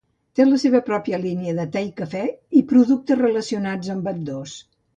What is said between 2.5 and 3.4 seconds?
i productes